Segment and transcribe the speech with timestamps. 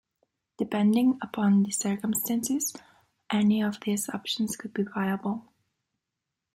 [0.57, 2.75] Depending upon the circumstances,
[3.31, 5.53] any of these options could be viable.